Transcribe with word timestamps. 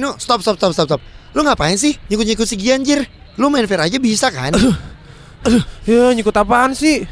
Nu, 0.00 0.16
stop 0.16 0.40
stop 0.40 0.56
stop 0.56 0.72
stop 0.72 0.86
stop. 0.88 1.00
Lu 1.36 1.44
ngapain 1.44 1.76
sih 1.76 2.00
nyikut-nyikut 2.08 2.48
si 2.48 2.56
Gian 2.56 2.80
Jir? 2.80 3.04
Lu 3.36 3.52
main 3.52 3.68
fair 3.68 3.84
aja 3.84 4.00
bisa 4.00 4.32
kan? 4.32 4.56
Ya 5.84 6.12
nyikut 6.16 6.32
apaan 6.32 6.72
sih? 6.72 7.04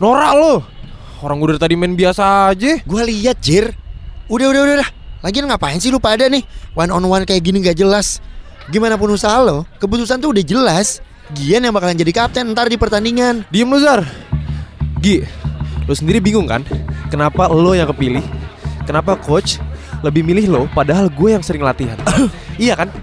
Norak 0.00 0.32
lo. 0.36 0.64
Orang 1.20 1.36
gue 1.36 1.52
dari 1.52 1.60
tadi 1.60 1.74
main 1.76 1.92
biasa 1.92 2.48
aja. 2.56 2.80
Gua 2.88 3.04
lihat 3.04 3.44
Jir. 3.44 3.76
Udah 4.32 4.48
udah 4.48 4.60
udah 4.64 4.74
udah. 4.80 4.90
Lagian 5.20 5.44
ngapain 5.52 5.76
sih 5.76 5.92
lu 5.92 6.00
pada 6.00 6.32
nih? 6.32 6.40
One 6.72 6.88
on 6.88 7.04
one 7.04 7.28
kayak 7.28 7.44
gini 7.44 7.60
gak 7.60 7.76
jelas. 7.76 8.24
Gimana 8.72 8.96
pun 8.96 9.12
usaha 9.12 9.36
lo, 9.44 9.68
keputusan 9.76 10.16
tuh 10.22 10.32
udah 10.32 10.44
jelas. 10.44 11.04
Gian 11.36 11.68
yang 11.68 11.76
bakalan 11.76 11.98
jadi 11.98 12.12
kapten 12.14 12.56
ntar 12.56 12.72
di 12.72 12.80
pertandingan. 12.80 13.44
Diem 13.52 13.68
lu 13.68 13.78
Zar. 13.84 14.00
Gi, 15.04 15.24
lo 15.84 15.92
sendiri 15.92 16.24
bingung 16.24 16.48
kan? 16.48 16.64
Kenapa 17.12 17.52
lo 17.52 17.76
yang 17.76 17.90
kepilih? 17.92 18.24
Kenapa 18.88 19.16
coach 19.20 19.60
lebih 20.00 20.24
milih 20.24 20.46
lo 20.48 20.62
padahal 20.72 21.12
gue 21.12 21.36
yang 21.36 21.44
sering 21.44 21.64
latihan? 21.64 21.96
iya 22.60 22.74
kan? 22.76 22.88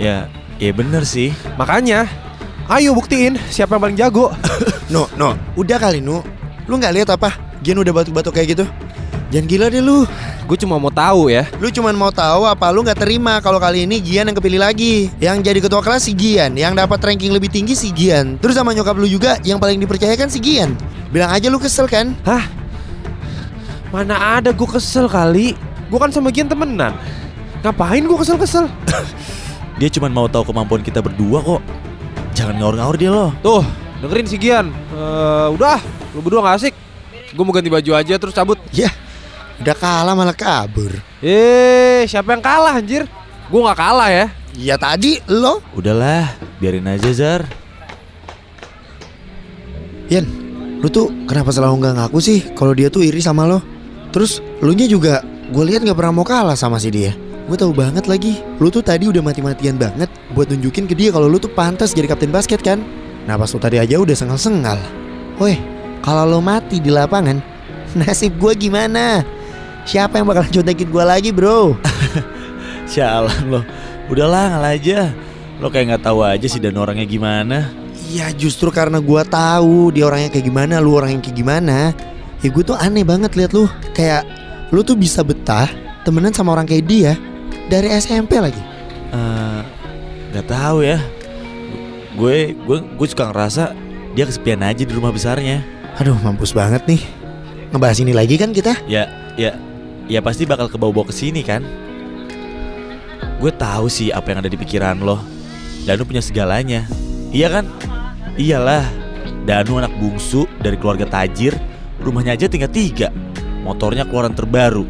Ya, 0.00 0.26
ya 0.58 0.74
bener 0.74 1.06
sih. 1.06 1.30
Makanya, 1.54 2.10
ayo 2.66 2.90
buktiin 2.90 3.38
siapa 3.54 3.78
yang 3.78 3.82
paling 3.86 3.98
jago. 3.98 4.34
No, 4.92 5.08
no, 5.16 5.32
udah 5.56 5.80
kali 5.80 6.04
Nu. 6.04 6.20
Lu 6.68 6.76
nggak 6.76 6.92
lihat 6.92 7.08
apa? 7.14 7.32
Gian 7.64 7.80
udah 7.80 7.94
batuk-batuk 7.96 8.36
kayak 8.36 8.58
gitu. 8.58 8.64
Jangan 9.32 9.48
gila 9.48 9.66
deh 9.72 9.80
lu. 9.80 10.04
gue 10.42 10.58
cuma 10.60 10.76
mau 10.76 10.92
tahu 10.92 11.32
ya. 11.32 11.48
Lu 11.56 11.72
cuman 11.72 11.96
mau 11.96 12.12
tahu 12.12 12.44
apa 12.44 12.68
lu 12.68 12.84
nggak 12.84 13.00
terima 13.00 13.40
kalau 13.40 13.56
kali 13.56 13.88
ini 13.88 14.04
Gian 14.04 14.28
yang 14.28 14.36
kepilih 14.36 14.60
lagi. 14.60 15.08
Yang 15.16 15.48
jadi 15.48 15.58
ketua 15.64 15.80
kelas 15.80 16.04
si 16.04 16.12
Gian, 16.12 16.52
yang 16.60 16.76
dapat 16.76 17.00
ranking 17.00 17.32
lebih 17.32 17.48
tinggi 17.48 17.72
si 17.72 17.88
Gian. 17.88 18.36
Terus 18.36 18.60
sama 18.60 18.76
nyokap 18.76 18.92
lu 19.00 19.08
juga 19.08 19.40
yang 19.48 19.56
paling 19.56 19.80
dipercayakan 19.80 20.28
si 20.28 20.36
Gian. 20.44 20.76
Bilang 21.08 21.32
aja 21.32 21.48
lu 21.48 21.56
kesel 21.56 21.88
kan? 21.88 22.12
Hah? 22.28 22.44
Mana 23.92 24.40
ada 24.40 24.56
gue 24.56 24.64
kesel 24.64 25.04
kali? 25.04 25.52
Gue 25.92 25.98
kan 26.00 26.08
sama 26.08 26.32
Gian 26.32 26.48
temenan. 26.48 26.96
Ngapain 27.60 28.00
gue 28.00 28.16
kesel-kesel? 28.16 28.64
Dia 29.78 29.92
cuma 29.92 30.08
mau 30.08 30.24
tahu 30.24 30.48
kemampuan 30.48 30.80
kita 30.80 31.04
berdua 31.04 31.44
kok. 31.44 31.60
Jangan 32.32 32.56
ngaur-ngaur 32.56 32.96
dia 32.96 33.12
loh. 33.12 33.30
Tuh, 33.44 33.60
dengerin 34.00 34.24
si 34.24 34.40
Gian. 34.40 34.72
Eh, 34.72 35.46
udah, 35.52 35.76
lu 36.16 36.24
berdua 36.24 36.40
gak 36.40 36.56
asik. 36.64 36.74
Gue 37.36 37.44
mau 37.44 37.52
ganti 37.52 37.68
baju 37.68 37.92
aja 37.92 38.16
terus 38.16 38.32
cabut. 38.32 38.56
Ya, 38.72 38.88
udah 39.60 39.76
kalah 39.76 40.16
malah 40.16 40.32
kabur. 40.32 40.96
Eh, 41.20 42.08
siapa 42.08 42.32
yang 42.32 42.40
kalah 42.40 42.80
anjir? 42.80 43.04
Gue 43.52 43.60
gak 43.68 43.76
kalah 43.76 44.08
ya. 44.08 44.26
Ya 44.56 44.76
tadi 44.76 45.20
lo, 45.28 45.64
Udahlah, 45.76 46.32
biarin 46.60 46.88
aja 46.88 47.08
Zar. 47.12 47.44
Yan, 50.12 50.28
lu 50.80 50.88
tuh 50.92 51.08
kenapa 51.24 51.48
selalu 51.52 51.80
nggak 51.80 51.96
ngaku 51.96 52.18
sih 52.20 52.38
kalau 52.52 52.76
dia 52.76 52.92
tuh 52.92 53.00
iri 53.00 53.24
sama 53.24 53.48
lo? 53.48 53.71
Terus 54.12 54.44
lu 54.60 54.76
nya 54.76 54.84
juga 54.84 55.24
gue 55.50 55.64
lihat 55.64 55.82
nggak 55.82 55.96
pernah 55.96 56.12
mau 56.12 56.26
kalah 56.28 56.56
sama 56.56 56.76
si 56.76 56.92
dia. 56.92 57.16
Gue 57.48 57.58
tahu 57.58 57.74
banget 57.74 58.06
lagi, 58.06 58.38
lu 58.62 58.70
tuh 58.70 58.84
tadi 58.84 59.10
udah 59.10 59.18
mati-matian 59.18 59.74
banget 59.74 60.06
buat 60.36 60.46
nunjukin 60.52 60.86
ke 60.86 60.94
dia 60.94 61.10
kalau 61.10 61.26
lu 61.26 61.42
tuh 61.42 61.50
pantas 61.50 61.90
jadi 61.90 62.06
kapten 62.06 62.30
basket 62.30 62.62
kan? 62.62 62.78
Nah 63.26 63.34
pas 63.34 63.50
lu 63.50 63.58
tadi 63.58 63.80
aja 63.82 63.98
udah 63.98 64.14
sengal-sengal. 64.14 64.78
Woi, 65.40 65.58
kalau 66.04 66.28
lo 66.28 66.38
mati 66.38 66.78
di 66.78 66.92
lapangan, 66.92 67.40
nasib 67.98 68.38
gue 68.38 68.52
gimana? 68.54 69.26
Siapa 69.82 70.22
yang 70.22 70.30
bakal 70.30 70.46
contekin 70.46 70.86
gue 70.86 71.04
lagi 71.04 71.30
bro? 71.34 71.74
Sialan 72.92 73.50
lo. 73.50 73.60
Udahlah, 74.06 74.54
ngalah 74.54 74.72
aja. 74.76 75.10
Lo 75.58 75.72
kayak 75.72 75.94
nggak 75.94 76.04
tahu 76.06 76.22
aja 76.22 76.46
sih 76.46 76.62
dan 76.62 76.78
orangnya 76.78 77.08
gimana. 77.08 77.70
Ya 78.12 78.28
justru 78.30 78.68
karena 78.68 79.00
gue 79.02 79.22
tahu 79.26 79.90
dia 79.90 80.06
orangnya 80.06 80.30
kayak 80.30 80.46
gimana, 80.46 80.78
lu 80.78 80.94
orang 80.94 81.18
yang 81.18 81.22
kayak 81.24 81.38
gimana. 81.38 81.96
Ya 82.42 82.50
gue 82.50 82.62
tuh 82.66 82.74
aneh 82.74 83.06
banget 83.06 83.38
liat 83.38 83.54
lu. 83.54 83.70
Kayak 83.94 84.26
lu 84.74 84.82
tuh 84.82 84.98
bisa 84.98 85.22
betah 85.22 85.70
temenan 86.02 86.34
sama 86.34 86.58
orang 86.58 86.66
kayak 86.66 86.84
dia 86.90 87.12
dari 87.70 87.88
SMP 87.94 88.42
lagi. 88.42 88.58
Eh, 89.14 89.60
nggak 90.34 90.46
tahu 90.50 90.82
ya. 90.82 90.98
Gue 92.18 92.58
gue 92.58 92.78
gue 92.82 93.06
suka 93.06 93.30
ngerasa 93.30 93.72
dia 94.18 94.26
kesepian 94.26 94.60
aja 94.66 94.82
di 94.82 94.92
rumah 94.92 95.14
besarnya. 95.14 95.62
Aduh 96.02 96.18
mampus 96.18 96.50
banget 96.50 96.82
nih. 96.84 97.02
Ngebahas 97.70 97.98
ini 98.02 98.12
lagi 98.12 98.36
kan 98.36 98.50
kita? 98.50 98.74
Ya 98.90 99.06
ya 99.38 99.56
ya 100.10 100.18
pasti 100.20 100.42
bakal 100.42 100.66
kebawa-bawa 100.66 101.08
ke 101.08 101.14
sini 101.14 101.46
kan. 101.46 101.62
Gue 103.38 103.54
tahu 103.54 103.86
sih 103.86 104.10
apa 104.10 104.34
yang 104.34 104.42
ada 104.42 104.50
di 104.50 104.58
pikiran 104.58 104.98
lo. 104.98 105.22
Danu 105.86 106.02
punya 106.06 106.22
segalanya. 106.22 106.86
Iya 107.30 107.48
kan? 107.48 107.64
Iyalah. 108.34 108.86
Danu 109.42 109.82
anak 109.82 109.94
bungsu 109.98 110.46
dari 110.62 110.78
keluarga 110.78 111.06
tajir. 111.06 111.54
Rumahnya 112.02 112.34
aja 112.34 112.50
tinggal 112.50 112.70
tiga. 112.70 113.08
Motornya 113.62 114.02
keluaran 114.02 114.34
terbaru. 114.34 114.84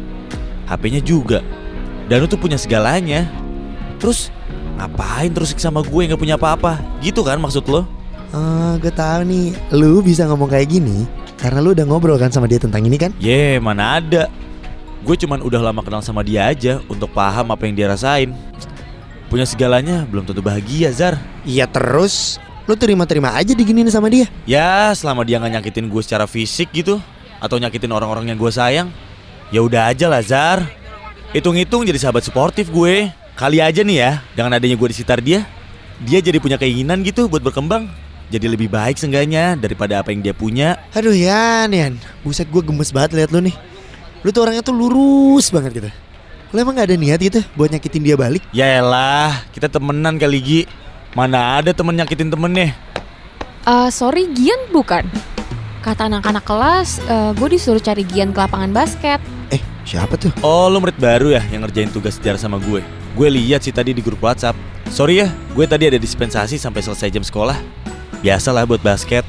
HP-nya 0.65 1.01
juga. 1.05 1.39
Danu 2.09 2.25
tuh 2.25 2.41
punya 2.41 2.57
segalanya. 2.57 3.29
Terus 4.01 4.33
ngapain 4.75 5.29
terus 5.29 5.53
sama 5.55 5.85
gue 5.85 5.99
yang 6.03 6.17
gak 6.17 6.21
punya 6.21 6.35
apa-apa? 6.35 6.81
Gitu 6.99 7.21
kan 7.21 7.37
maksud 7.37 7.69
lo? 7.69 7.85
Eh, 8.33 8.73
gue 8.81 8.89
tahu 8.89 9.29
nih, 9.29 9.53
lu 9.77 10.01
bisa 10.01 10.25
ngomong 10.25 10.49
kayak 10.49 10.73
gini 10.73 11.05
karena 11.37 11.61
lu 11.61 11.77
udah 11.77 11.85
ngobrol 11.85 12.17
kan 12.17 12.33
sama 12.33 12.49
dia 12.49 12.57
tentang 12.57 12.81
ini 12.81 12.97
kan? 12.97 13.13
Ye, 13.21 13.61
mana 13.61 14.01
ada. 14.01 14.25
Gue 15.05 15.13
cuman 15.13 15.45
udah 15.45 15.59
lama 15.59 15.85
kenal 15.85 16.01
sama 16.01 16.25
dia 16.25 16.49
aja 16.49 16.81
untuk 16.89 17.13
paham 17.13 17.53
apa 17.53 17.67
yang 17.69 17.77
dia 17.77 17.91
rasain. 17.91 18.33
Punya 19.29 19.45
segalanya 19.45 20.07
belum 20.09 20.25
tentu 20.25 20.41
bahagia, 20.41 20.89
Zar. 20.89 21.19
Iya 21.45 21.69
terus, 21.69 22.41
lu 22.63 22.73
terima-terima 22.79 23.35
aja 23.35 23.51
diginiin 23.51 23.91
sama 23.91 24.07
dia. 24.07 24.27
Ya, 24.47 24.91
selama 24.95 25.27
dia 25.27 25.39
nggak 25.39 25.59
nyakitin 25.59 25.91
gue 25.91 26.01
secara 26.03 26.23
fisik 26.29 26.71
gitu 26.71 26.99
atau 27.43 27.59
nyakitin 27.59 27.91
orang-orang 27.91 28.31
yang 28.31 28.39
gue 28.39 28.51
sayang, 28.51 28.87
ya 29.51 29.59
udah 29.59 29.91
aja 29.91 30.07
lah, 30.07 30.23
Zar. 30.23 30.63
Hitung-hitung 31.35 31.83
jadi 31.83 31.99
sahabat 31.99 32.23
suportif 32.23 32.71
gue. 32.71 33.11
Kali 33.33 33.57
aja 33.59 33.81
nih 33.81 33.97
ya, 33.97 34.11
dengan 34.37 34.53
adanya 34.55 34.77
gue 34.77 34.87
di 34.87 34.95
sekitar 34.95 35.19
dia, 35.19 35.43
dia 36.05 36.21
jadi 36.21 36.37
punya 36.37 36.55
keinginan 36.55 37.01
gitu 37.01 37.25
buat 37.25 37.41
berkembang. 37.41 37.89
Jadi 38.29 38.45
lebih 38.49 38.69
baik 38.71 38.97
seenggaknya 38.97 39.57
daripada 39.59 39.99
apa 39.99 40.13
yang 40.13 40.21
dia 40.23 40.33
punya. 40.33 40.77
Aduh 40.93 41.13
Yan, 41.13 41.69
Yan, 41.73 41.97
buset 42.21 42.47
gue 42.47 42.61
gemes 42.61 42.93
banget 42.93 43.17
liat 43.17 43.29
lu 43.33 43.41
nih. 43.43 43.55
Lu 44.23 44.31
tuh 44.31 44.47
orangnya 44.47 44.63
tuh 44.63 44.71
lurus 44.71 45.51
banget 45.51 45.83
gitu. 45.83 45.89
Lu 46.53 46.61
emang 46.61 46.77
gak 46.77 46.93
ada 46.93 46.97
niat 46.97 47.19
gitu 47.19 47.41
buat 47.57 47.73
nyakitin 47.73 48.01
dia 48.05 48.15
balik? 48.15 48.45
Ya 48.53 48.77
elah, 48.77 49.41
kita 49.51 49.67
temenan 49.67 50.21
kali 50.21 50.39
Gi. 50.39 50.61
Mana 51.13 51.61
ada 51.61 51.69
temen 51.69 51.93
nyakitin 51.93 52.33
temennya? 52.33 52.73
Eh, 53.69 53.89
sorry 53.93 54.25
Gian 54.33 54.57
bukan? 54.73 55.05
Kata 55.85 56.09
anak-anak 56.09 56.41
kelas, 56.41 57.03
gue 57.37 57.47
disuruh 57.53 57.77
cari 57.77 58.01
Gian 58.07 58.33
ke 58.33 58.39
lapangan 58.41 58.71
basket. 58.73 59.19
Eh, 59.53 59.61
siapa 59.85 60.17
tuh? 60.17 60.33
Oh, 60.41 60.71
lu 60.73 60.81
murid 60.81 60.97
baru 60.97 61.37
ya 61.37 61.43
yang 61.53 61.61
ngerjain 61.67 61.91
tugas 61.93 62.17
sejarah 62.17 62.39
sama 62.41 62.57
gue. 62.57 62.81
Gue 63.13 63.27
lihat 63.29 63.61
sih 63.61 63.69
tadi 63.75 63.93
di 63.93 64.01
grup 64.01 64.23
WhatsApp. 64.25 64.57
Sorry 64.89 65.21
ya, 65.21 65.29
gue 65.53 65.65
tadi 65.69 65.85
ada 65.91 65.99
dispensasi 66.01 66.57
sampai 66.57 66.81
selesai 66.81 67.13
jam 67.13 67.21
sekolah. 67.21 67.59
Biasalah 68.23 68.63
buat 68.65 68.81
basket. 68.81 69.21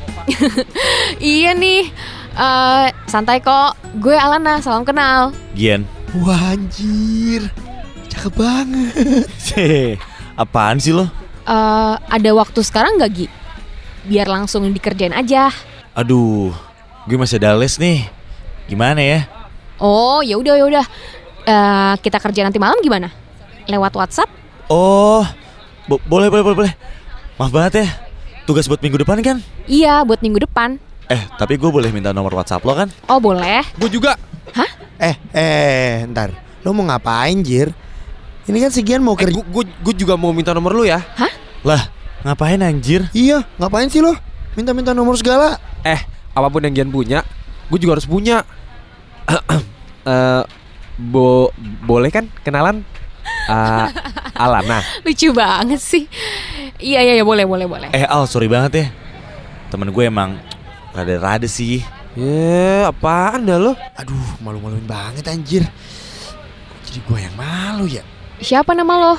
iya 1.21 1.53
nih, 1.53 1.91
eh 2.39 2.87
santai 3.11 3.43
kok. 3.43 3.77
Gue 3.99 4.15
Alana, 4.15 4.63
salam 4.63 4.87
kenal. 4.87 5.35
Gian. 5.53 5.85
Wah 6.23 6.55
anjir, 6.55 7.51
cakep 8.09 8.33
banget. 8.39 9.27
Apaan 10.41 10.79
sih 10.79 10.95
lo? 10.95 11.24
Eh, 11.45 11.95
ada 12.01 12.31
waktu 12.33 12.61
sekarang 12.65 12.97
gak 12.97 13.13
Gi? 13.13 13.27
Biar 14.05 14.29
langsung 14.29 14.65
dikerjain 14.69 15.13
aja. 15.13 15.53
Aduh, 15.93 16.53
gue 17.05 17.17
masih 17.17 17.37
ada 17.41 17.53
les 17.55 17.77
nih. 17.77 18.09
Gimana 18.65 19.01
ya? 19.01 19.29
Oh, 19.77 20.25
ya 20.25 20.41
udah 20.41 20.57
ya 20.57 20.65
udah. 20.65 20.87
Eh, 21.45 21.95
kita 22.01 22.17
kerja 22.17 22.45
nanti 22.45 22.57
malam 22.57 22.81
gimana? 22.81 23.13
Lewat 23.69 23.93
WhatsApp? 23.93 24.29
Oh, 24.69 25.25
bo- 25.85 26.01
boleh, 26.05 26.33
boleh, 26.33 26.45
boleh, 26.45 26.57
boleh. 26.65 26.73
Maaf 27.37 27.53
banget 27.53 27.85
ya. 27.85 27.89
Tugas 28.45 28.65
buat 28.65 28.81
minggu 28.81 29.01
depan 29.01 29.21
kan? 29.21 29.37
Iya, 29.65 30.05
buat 30.05 30.21
minggu 30.21 30.41
depan. 30.41 30.81
Eh, 31.09 31.21
tapi 31.37 31.61
gue 31.61 31.69
boleh 31.69 31.93
minta 31.93 32.17
nomor 32.17 32.33
WhatsApp 32.33 32.65
lo 32.65 32.73
kan? 32.73 32.89
Oh, 33.09 33.21
boleh. 33.21 33.61
Gue 33.77 33.93
juga. 33.93 34.17
Eh, 34.97 35.17
eh, 35.37 36.09
ntar. 36.09 36.33
Lu 36.65 36.73
mau 36.73 36.85
ngapain, 36.89 37.37
Jir? 37.45 37.73
Ini 38.45 38.59
kan 38.61 38.71
si 38.71 38.81
Gian 38.81 39.01
mau 39.01 39.17
Eh, 39.17 39.25
kerja. 39.25 39.41
gue 39.41 39.65
gue 39.65 39.95
juga 39.97 40.15
mau 40.15 40.31
minta 40.31 40.53
nomor 40.53 40.73
lu 40.73 40.85
ya. 40.85 41.01
Lah, 41.65 41.89
ngapain 42.23 42.61
anjir? 42.61 43.09
Iya, 43.11 43.41
ngapain 43.57 43.89
sih 43.89 44.05
lo? 44.05 44.13
Minta-minta 44.53 44.93
nomor 44.93 45.17
segala. 45.17 45.57
Eh, 45.81 45.97
apa 46.31 46.47
pun 46.47 46.61
yang 46.61 46.77
Gian 46.77 46.89
punya, 46.89 47.25
gue 47.67 47.79
juga 47.81 47.97
harus 47.97 48.07
punya. 48.07 48.45
Eh, 50.05 50.45
bo 51.01 51.49
boleh 51.81 52.13
kan 52.13 52.29
kenalan? 52.45 52.85
Eh, 53.49 53.87
Alana. 54.37 54.85
Lucu 55.09 55.33
banget 55.33 55.81
sih. 55.81 56.05
Iya, 56.77 57.01
iya, 57.01 57.13
iya, 57.17 57.25
boleh, 57.25 57.49
boleh, 57.49 57.65
boleh. 57.65 57.89
Eh, 57.89 58.05
Al, 58.05 58.29
sorry 58.29 58.45
banget 58.45 58.73
ya. 58.77 58.87
Temen 59.73 59.89
gue 59.89 60.05
emang 60.05 60.37
rada-rada 60.93 61.49
sih. 61.49 61.81
Ya, 62.21 62.93
apaan 62.93 63.49
dah 63.49 63.57
lo? 63.57 63.73
Aduh, 63.97 64.45
malu-maluin 64.45 64.85
banget 64.85 65.25
anjir. 65.25 65.65
Jadi 66.85 67.01
gue 67.01 67.19
yang 67.19 67.33
malu 67.33 67.89
ya. 67.89 68.05
Siapa 68.43 68.75
nama 68.75 68.95
lo? 68.99 69.15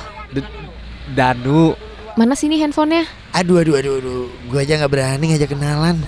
Danu. 1.12 1.72
Mana 2.16 2.32
sini 2.32 2.56
handphonenya? 2.60 3.04
Aduh, 3.36 3.60
aduh, 3.60 3.76
aduh, 3.76 3.94
aduh. 4.00 4.24
Gue 4.48 4.58
aja 4.64 4.80
nggak 4.80 4.92
berani 4.92 5.24
ngajak 5.32 5.52
kenalan. 5.52 6.00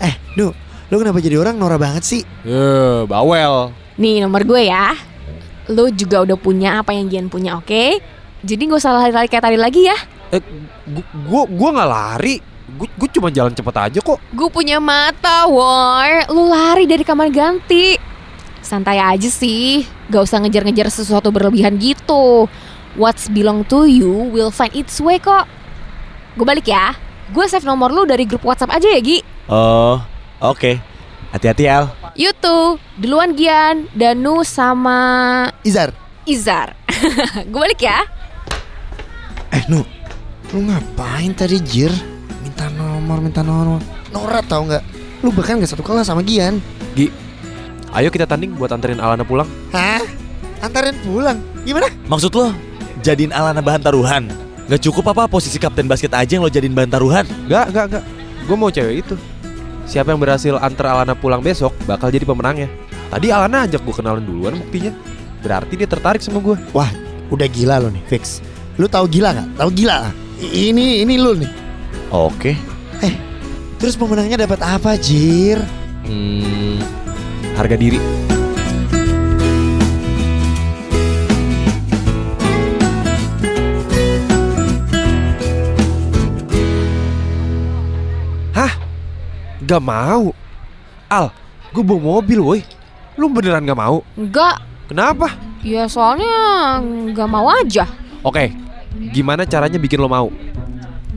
Eh, 0.00 0.16
Nu, 0.36 0.56
lu 0.88 0.96
kenapa 0.96 1.20
jadi 1.20 1.36
orang 1.36 1.60
norak 1.60 1.80
banget 1.80 2.02
sih? 2.02 2.22
Ya, 2.42 3.04
bawel. 3.04 3.74
Nih 4.00 4.24
nomor 4.24 4.42
gue 4.48 4.72
ya. 4.72 4.96
Lu 5.68 5.92
juga 5.92 6.24
udah 6.24 6.34
punya 6.40 6.80
apa 6.80 6.96
yang 6.96 7.12
Gian 7.12 7.26
punya, 7.28 7.60
oke? 7.60 8.00
Jadi 8.40 8.62
gak 8.64 8.80
usah 8.80 8.96
lari-lari 8.96 9.28
kayak 9.28 9.44
tadi 9.44 9.58
lagi 9.60 9.84
ya. 9.84 9.98
Eh, 10.32 10.40
gua 10.88 11.04
gua, 11.28 11.42
gua 11.44 11.68
nggak 11.76 11.90
lari. 11.92 12.34
Gua, 12.80 12.88
gua 12.96 13.08
cuma 13.12 13.28
jalan 13.28 13.52
cepet 13.52 13.76
aja 13.76 13.98
kok. 14.00 14.18
Gue 14.32 14.48
punya 14.48 14.80
mata, 14.80 15.44
War. 15.44 16.24
Lu 16.32 16.48
lari 16.48 16.88
dari 16.88 17.04
kamar 17.04 17.28
ganti. 17.28 18.00
Santai 18.60 19.00
aja 19.00 19.28
sih. 19.28 19.88
Gak 20.12 20.28
usah 20.28 20.38
ngejar-ngejar 20.44 20.88
sesuatu 20.92 21.32
berlebihan 21.32 21.80
gitu. 21.80 22.46
What's 22.98 23.30
belong 23.30 23.62
to 23.70 23.86
you 23.86 24.10
will 24.34 24.50
find 24.50 24.74
its 24.74 24.98
way 24.98 25.22
kok. 25.22 25.46
Gue 26.34 26.46
balik 26.46 26.66
ya. 26.66 26.94
Gue 27.30 27.46
save 27.46 27.62
nomor 27.62 27.94
lu 27.94 28.02
dari 28.06 28.26
grup 28.26 28.42
WhatsApp 28.42 28.74
aja 28.74 28.90
ya, 28.90 28.98
Gi. 28.98 29.22
Oh, 29.46 30.02
oke. 30.42 30.82
Hati-hati 31.30 31.64
Al. 31.70 31.86
You 32.18 32.34
tuh, 32.34 32.82
duluan 32.98 33.38
Gian, 33.38 33.86
Danu 33.94 34.42
sama 34.42 34.98
Izar. 35.62 35.94
Izar. 36.26 36.74
Gue 37.50 37.60
balik 37.70 37.86
ya. 37.86 38.02
Eh 39.54 39.62
Nu, 39.70 39.86
lu 40.50 40.66
ngapain 40.66 41.30
tadi 41.34 41.62
Jir? 41.62 41.94
Minta 42.42 42.66
nomor, 42.74 43.22
minta 43.22 43.46
nomor. 43.46 43.78
Norat 44.10 44.46
tau 44.50 44.66
nggak? 44.66 44.82
Lu 45.22 45.30
bahkan 45.30 45.62
gak 45.62 45.70
satu 45.70 45.86
kelas 45.86 46.10
sama 46.10 46.26
Gian. 46.26 46.58
Ayo 47.90 48.08
kita 48.08 48.22
tanding 48.24 48.54
buat 48.54 48.70
anterin 48.70 49.02
Alana 49.02 49.26
pulang. 49.26 49.48
Hah? 49.74 50.02
Antarin 50.62 50.94
pulang? 51.02 51.38
Gimana? 51.66 51.90
Maksud 52.06 52.30
lo 52.32 52.54
jadiin 53.00 53.34
Alana 53.34 53.58
bahan 53.58 53.82
taruhan? 53.82 54.30
Gak 54.70 54.86
cukup 54.86 55.10
apa 55.10 55.26
posisi 55.26 55.58
kapten 55.58 55.90
basket 55.90 56.14
aja 56.14 56.38
yang 56.38 56.46
lo 56.46 56.50
jadiin 56.50 56.70
bahan 56.70 56.86
taruhan? 56.88 57.26
Gak, 57.50 57.74
gak, 57.74 57.84
gak. 57.98 58.04
Gue 58.46 58.54
mau 58.54 58.70
cewek 58.70 59.02
itu. 59.02 59.14
Siapa 59.90 60.14
yang 60.14 60.22
berhasil 60.22 60.54
antar 60.54 60.94
Alana 60.94 61.18
pulang 61.18 61.42
besok 61.42 61.74
bakal 61.82 62.14
jadi 62.14 62.22
pemenangnya. 62.22 62.70
Tadi 63.10 63.26
Alana 63.34 63.66
ajak 63.66 63.82
gue 63.82 63.94
kenalan 63.94 64.22
duluan 64.22 64.54
buktinya. 64.54 64.94
Berarti 65.42 65.74
dia 65.74 65.88
tertarik 65.90 66.22
sama 66.22 66.38
gue. 66.38 66.54
Wah, 66.70 66.90
udah 67.28 67.48
gila 67.50 67.82
lo 67.82 67.90
nih, 67.90 68.04
fix. 68.06 68.38
Lu 68.78 68.86
tahu 68.86 69.10
gila 69.10 69.34
nggak? 69.34 69.48
Tahu 69.58 69.70
gila? 69.74 70.14
I- 70.38 70.70
Ini 70.70 71.02
ini 71.02 71.14
lu 71.18 71.34
nih. 71.34 71.50
Oke. 72.14 72.54
Terus 73.80 73.96
pemenangnya 73.96 74.44
dapat 74.44 74.60
apa, 74.60 74.92
Jir? 74.94 75.56
Hmm, 76.04 76.76
harga 77.56 77.76
diri. 77.76 77.98
Hah? 88.52 88.72
Gak 89.62 89.82
mau? 89.82 90.34
Al, 91.10 91.26
gue 91.72 91.82
bawa 91.82 92.00
mobil 92.20 92.38
woi. 92.40 92.60
Lu 93.18 93.30
beneran 93.30 93.66
gak 93.66 93.78
mau? 93.78 94.02
Enggak, 94.16 94.62
Kenapa? 94.90 95.28
ya 95.60 95.84
soalnya 95.86 96.32
nggak 97.12 97.28
mau 97.28 97.44
aja. 97.52 97.84
Oke, 98.24 98.48
gimana 99.12 99.44
caranya 99.44 99.76
bikin 99.76 100.00
lo 100.00 100.08
mau? 100.08 100.32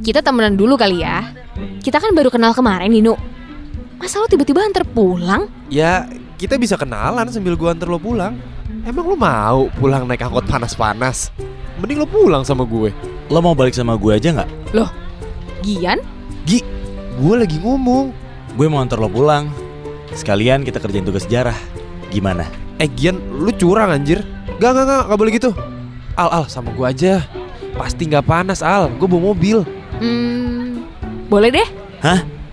Kita 0.04 0.20
temenan 0.20 0.60
dulu 0.60 0.76
kali 0.76 1.00
ya. 1.00 1.24
Kita 1.80 1.98
kan 1.98 2.12
baru 2.12 2.28
kenal 2.28 2.52
kemarin, 2.52 2.92
Nino. 2.92 3.16
Masa 3.98 4.20
lo 4.20 4.28
tiba-tiba 4.28 4.60
antar 4.62 4.84
pulang? 4.84 5.48
Ya, 5.72 6.04
kita 6.44 6.60
bisa 6.60 6.76
kenalan 6.76 7.24
sambil 7.32 7.56
gua 7.56 7.72
antar 7.72 7.88
lo 7.88 7.96
pulang. 7.96 8.36
Emang 8.84 9.08
lo 9.08 9.16
mau 9.16 9.72
pulang 9.80 10.04
naik 10.04 10.28
angkot 10.28 10.44
panas-panas? 10.44 11.32
Mending 11.80 12.04
lo 12.04 12.08
pulang 12.08 12.44
sama 12.44 12.68
gue. 12.68 12.92
Lo 13.32 13.40
mau 13.40 13.56
balik 13.56 13.72
sama 13.72 13.96
gue 13.96 14.12
aja 14.12 14.36
nggak? 14.36 14.76
Gian? 15.64 16.04
Gue 17.16 17.40
lagi 17.40 17.64
ngomong. 17.64 18.12
Gue 18.60 18.68
mau 18.68 18.84
antar 18.84 19.00
lo 19.00 19.08
pulang. 19.08 19.48
Sekalian 20.12 20.68
kita 20.68 20.84
kerjain 20.84 21.08
tugas 21.08 21.24
sejarah. 21.24 21.56
Gimana? 22.12 22.44
Eh 22.76 22.92
Gian, 22.92 23.24
lu 23.32 23.56
curang 23.56 23.96
anjir. 23.96 24.20
Gak, 24.60 24.76
gak, 24.76 24.84
gak, 24.84 25.02
gak 25.08 25.20
boleh 25.24 25.32
gitu. 25.32 25.56
Al, 26.20 26.28
Al, 26.28 26.46
sama 26.52 26.76
gue 26.76 26.84
aja. 26.84 27.24
Pasti 27.80 28.04
nggak 28.04 28.28
panas 28.28 28.60
Al, 28.60 28.92
gue 29.00 29.08
bawa 29.08 29.32
mobil. 29.32 29.64
Hmm, 30.04 30.84
boleh 31.32 31.56
deh. 31.56 31.68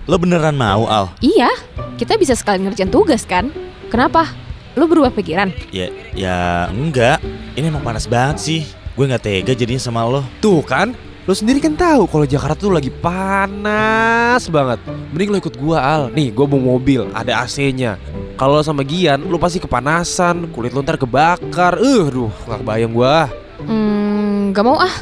Lo 0.07 0.15
beneran 0.15 0.55
mau 0.55 0.87
Al? 0.87 1.11
Iya, 1.19 1.51
kita 1.99 2.15
bisa 2.15 2.39
sekalian 2.39 2.71
ngerjain 2.71 2.87
tugas 2.87 3.27
kan? 3.27 3.51
Kenapa? 3.91 4.31
Lo 4.79 4.87
berubah 4.87 5.11
pikiran? 5.11 5.51
Ya, 5.75 5.91
ya 6.15 6.71
enggak. 6.71 7.19
Ini 7.59 7.67
emang 7.67 7.83
panas 7.83 8.07
banget 8.07 8.39
sih. 8.39 8.61
Gue 8.95 9.03
nggak 9.03 9.19
tega 9.19 9.51
jadinya 9.51 9.83
sama 9.83 10.07
lo. 10.07 10.23
Tuh 10.39 10.63
kan, 10.63 10.95
lo 11.27 11.33
sendiri 11.35 11.59
kan 11.59 11.75
tahu 11.75 12.07
kalau 12.07 12.23
Jakarta 12.23 12.55
tuh 12.55 12.71
lagi 12.71 12.87
panas 12.87 14.47
banget. 14.47 14.79
Mending 15.11 15.29
lo 15.35 15.37
ikut 15.43 15.55
gua 15.59 15.83
Al. 15.83 16.01
Nih, 16.15 16.31
gua 16.31 16.47
bawa 16.47 16.79
mobil, 16.79 17.11
ada 17.11 17.43
AC-nya. 17.43 17.99
Kalau 18.39 18.55
lo 18.55 18.63
sama 18.63 18.87
Gian, 18.87 19.27
lo 19.27 19.35
pasti 19.35 19.59
kepanasan, 19.59 20.47
kulit 20.55 20.71
lo 20.71 20.79
ntar 20.79 20.95
kebakar. 20.95 21.75
Uh, 21.83 22.07
duh, 22.07 22.31
gak 22.47 22.63
kebayang 22.63 22.95
gua. 22.95 23.27
Hmm, 23.67 24.55
gak 24.55 24.63
mau 24.63 24.79
ah. 24.79 24.95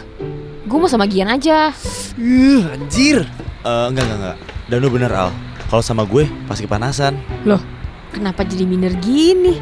Gue 0.65 0.77
mau 0.81 0.89
sama 0.89 1.05
Gian 1.05 1.29
aja. 1.29 1.69
Uh, 2.17 2.65
anjir. 2.73 3.25
Eh, 3.61 3.85
enggak, 3.89 4.05
enggak, 4.05 4.17
enggak. 4.17 4.37
Dan 4.65 4.77
lo 4.81 4.89
bener 4.89 5.13
Al. 5.13 5.29
Kalau 5.69 5.85
sama 5.85 6.09
gue 6.09 6.25
pasti 6.49 6.65
kepanasan. 6.65 7.17
Kenapa 8.09 8.41
jadi 8.45 8.65
minder 8.65 8.93
gini? 8.97 9.59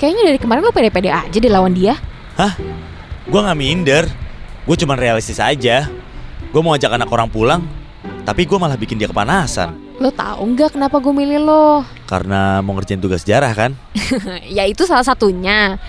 Kayaknya 0.00 0.22
dari 0.34 0.38
kemarin 0.40 0.62
lo 0.64 0.72
pede-pede 0.74 1.12
aja 1.12 1.36
deh 1.36 1.52
lawan 1.52 1.76
dia. 1.76 1.94
Gue 3.28 3.40
nggak 3.40 3.58
minder. 3.58 4.04
Gue 4.66 4.76
cuman 4.78 4.98
realistis 4.98 5.38
aja. 5.38 5.86
Gue 6.52 6.60
mau 6.60 6.76
ajak 6.76 6.92
anak 6.92 7.08
orang 7.08 7.32
pulang, 7.32 7.64
tapi 8.28 8.44
gue 8.44 8.58
malah 8.60 8.76
bikin 8.76 9.00
dia 9.00 9.08
kepanasan. 9.08 9.72
Lo 9.96 10.12
tahu 10.12 10.52
nggak 10.52 10.76
kenapa 10.76 11.00
gue 11.00 11.14
milih 11.14 11.40
lo? 11.42 11.86
Karena 12.04 12.60
mau 12.60 12.76
ngerjain 12.76 13.00
tugas 13.00 13.24
sejarah 13.24 13.52
kan? 13.56 13.70
ya 14.56 14.68
itu 14.68 14.84
salah 14.84 15.06
satunya. 15.06 15.80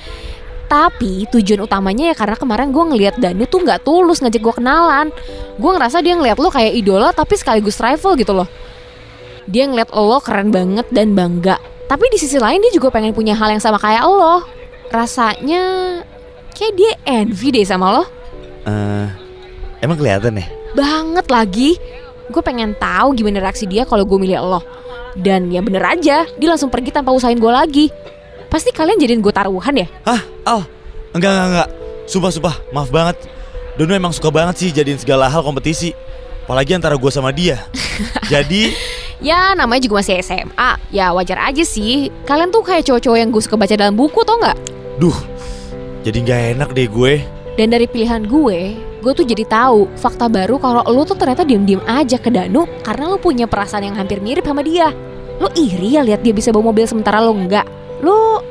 Tapi 0.72 1.28
tujuan 1.30 1.68
utamanya 1.68 2.10
ya 2.10 2.16
karena 2.18 2.34
kemarin 2.40 2.72
gue 2.74 2.84
ngelihat 2.96 3.16
Danu 3.20 3.46
tuh 3.46 3.62
nggak 3.62 3.86
tulus 3.86 4.24
ngajak 4.24 4.42
gue 4.42 4.54
kenalan. 4.56 5.12
Gue 5.60 5.72
ngerasa 5.76 6.02
dia 6.02 6.16
ngeliat 6.16 6.40
lo 6.40 6.50
kayak 6.50 6.74
idola 6.74 7.12
tapi 7.14 7.38
sekaligus 7.38 7.78
rival 7.78 8.18
gitu 8.18 8.34
loh. 8.34 8.50
Dia 9.46 9.68
ngeliat 9.68 9.92
lo 9.92 10.18
keren 10.24 10.50
banget 10.50 10.88
dan 10.90 11.14
bangga. 11.14 11.60
Tapi 11.88 12.06
di 12.10 12.18
sisi 12.18 12.40
lain 12.40 12.64
dia 12.64 12.72
juga 12.74 12.90
pengen 12.90 13.14
punya 13.14 13.36
hal 13.36 13.54
yang 13.54 13.62
sama 13.62 13.78
kayak 13.78 14.04
lo. 14.08 14.44
Rasanya 14.90 15.62
kayak 16.54 16.74
dia 16.78 16.92
envy 17.06 17.50
deh 17.54 17.66
sama 17.66 18.02
lo. 18.02 18.04
Eh, 18.64 19.08
emang 19.84 20.00
kelihatan 20.00 20.40
ya? 20.40 20.46
Banget 20.74 21.28
lagi. 21.30 21.76
Gue 22.32 22.42
pengen 22.42 22.74
tahu 22.80 23.14
gimana 23.14 23.44
reaksi 23.44 23.68
dia 23.68 23.84
kalau 23.84 24.08
gue 24.08 24.18
milih 24.18 24.40
lo. 24.42 24.62
Dan 25.14 25.54
ya 25.54 25.62
bener 25.62 25.86
aja, 25.86 26.26
dia 26.26 26.48
langsung 26.50 26.74
pergi 26.74 26.90
tanpa 26.90 27.14
usahain 27.14 27.38
gue 27.38 27.52
lagi. 27.54 27.86
Pasti 28.50 28.74
kalian 28.74 28.98
jadiin 28.98 29.22
gue 29.22 29.34
taruhan 29.34 29.74
ya? 29.74 29.88
Hah, 30.06 30.22
Al? 30.46 30.62
Enggak, 31.14 31.30
enggak, 31.30 31.48
enggak. 31.50 31.70
Sumpah, 32.10 32.32
sumpah. 32.34 32.56
Maaf 32.74 32.90
banget. 32.90 33.18
Dono 33.78 33.94
emang 33.94 34.14
suka 34.14 34.30
banget 34.30 34.56
sih 34.62 34.70
jadiin 34.70 34.98
segala 35.02 35.30
hal 35.30 35.42
kompetisi. 35.42 35.94
Apalagi 36.46 36.78
antara 36.78 36.98
gue 36.98 37.12
sama 37.14 37.34
dia. 37.34 37.66
Jadi, 38.34 38.74
Ya 39.22 39.54
namanya 39.54 39.86
juga 39.86 40.02
masih 40.02 40.22
SMA 40.24 40.72
Ya 40.90 41.14
wajar 41.14 41.38
aja 41.42 41.62
sih 41.62 42.10
Kalian 42.26 42.50
tuh 42.50 42.66
kayak 42.66 42.88
cowok-cowok 42.88 43.18
yang 43.20 43.30
gue 43.30 43.42
suka 43.44 43.56
baca 43.60 43.76
dalam 43.78 43.94
buku 43.94 44.24
tau 44.26 44.40
nggak? 44.42 44.58
duh. 44.98 45.18
Jadi 46.04 46.18
nggak 46.28 46.42
enak 46.58 46.70
deh 46.76 46.88
gue. 46.90 47.14
Dan 47.58 47.74
dari 47.74 47.86
pilihan 47.86 48.26
gue 48.26 48.78
Gue 49.04 49.12
tuh 49.14 49.28
jadi 49.28 49.44
tahu 49.46 49.92
fakta 50.00 50.32
baru 50.32 50.58
kalau 50.58 50.82
lo 50.88 51.04
tuh 51.04 51.20
ternyata 51.20 51.44
diem-diem 51.44 51.84
aja 51.86 52.18
ke 52.18 52.34
Danu 52.34 52.66
Karena 52.82 53.12
lo 53.12 53.22
punya 53.22 53.46
perasaan 53.46 53.86
yang 53.92 53.98
hampir 54.00 54.24
mirip 54.24 54.48
sama 54.48 54.66
dia 54.66 54.90
Lo 55.38 55.52
iri 55.54 56.00
ya 56.00 56.02
lihat 56.02 56.26
dia 56.26 56.34
bisa 56.34 56.50
bawa 56.50 56.72
mobil 56.74 56.88
sementara 56.90 57.22
lo 57.22 57.36
enggak 57.36 57.68
Lo 58.02 58.42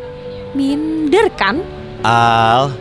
minder 0.57 1.29
kan? 1.37 1.61
Al, 2.05 2.73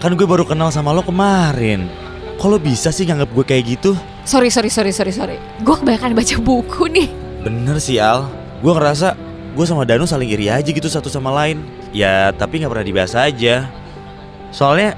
kan 0.00 0.12
gue 0.12 0.26
baru 0.26 0.44
kenal 0.44 0.68
sama 0.68 0.92
lo 0.92 1.00
kemarin. 1.00 1.88
Kalau 2.36 2.58
bisa 2.58 2.92
sih 2.92 3.06
nganggap 3.08 3.30
gue 3.32 3.44
kayak 3.46 3.64
gitu? 3.78 3.92
Sorry 4.24 4.48
sorry 4.48 4.72
sorry 4.72 4.92
sorry 4.92 5.12
sorry 5.12 5.36
Gue 5.60 5.76
kebanyakan 5.76 6.16
baca 6.16 6.36
buku 6.40 6.88
nih 6.88 7.08
Bener 7.44 7.76
sih 7.76 8.00
Al. 8.00 8.24
Gue 8.64 8.72
ngerasa 8.72 9.12
gue 9.52 9.66
sama 9.68 9.84
Danu 9.84 10.08
saling 10.08 10.32
iri 10.32 10.48
aja 10.48 10.64
gitu 10.64 10.88
satu 10.88 11.12
sama 11.12 11.28
lain. 11.28 11.60
Ya, 11.92 12.32
tapi 12.32 12.58
nggak 12.58 12.72
pernah 12.72 12.88
dibahas 12.88 13.12
aja. 13.12 13.68
Soalnya 14.48 14.96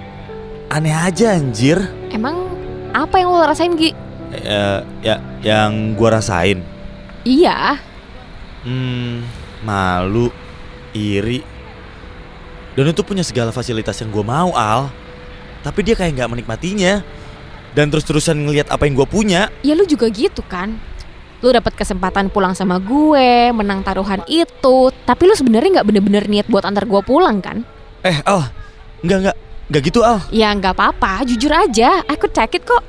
aneh 0.71 0.95
aja 0.95 1.35
anjir. 1.35 1.83
Emang 2.15 2.47
apa 2.95 3.19
yang 3.19 3.35
lo 3.35 3.43
rasain 3.43 3.75
Gi? 3.75 3.91
Eh, 4.31 4.81
ya, 5.03 5.19
yang 5.43 5.99
gue 5.99 6.09
rasain. 6.09 6.63
Iya 7.27 7.83
Hmm, 8.67 9.23
malu, 9.63 10.31
iri. 10.91 11.43
Dan 12.75 12.91
itu 12.91 13.03
punya 13.07 13.23
segala 13.23 13.55
fasilitas 13.55 13.95
yang 14.03 14.11
gue 14.11 14.23
mau, 14.27 14.51
Al. 14.55 14.91
Tapi 15.63 15.87
dia 15.87 15.95
kayak 15.95 16.19
nggak 16.19 16.31
menikmatinya. 16.31 17.03
Dan 17.77 17.93
terus-terusan 17.93 18.49
ngelihat 18.49 18.73
apa 18.73 18.89
yang 18.89 18.97
gue 18.97 19.05
punya. 19.05 19.53
Ya 19.61 19.77
lu 19.77 19.85
juga 19.85 20.09
gitu 20.09 20.41
kan 20.41 20.81
Lu 21.45 21.53
dapat 21.53 21.77
kesempatan 21.77 22.33
pulang 22.33 22.57
sama 22.57 22.81
gue 22.81 23.53
Menang 23.53 23.85
taruhan 23.85 24.25
itu 24.25 24.89
Tapi 25.05 25.23
lu 25.29 25.37
sebenarnya 25.37 25.81
nggak 25.81 25.87
bener-bener 25.93 26.25
niat 26.25 26.49
buat 26.49 26.65
antar 26.65 26.89
gue 26.89 27.01
pulang 27.05 27.45
kan 27.45 27.69
Eh, 28.01 28.25
Al, 28.25 28.49
nggak 29.05 29.19
nggak 29.29 29.37
nggak 29.69 29.83
gitu, 29.93 30.01
Al. 30.01 30.25
Ya 30.33 30.49
nggak 30.57 30.73
apa-apa 30.73 31.29
Jujur 31.29 31.53
aja 31.53 32.01
Aku 32.09 32.33
cek 32.33 32.57
it 32.57 32.65
kok 32.65 32.81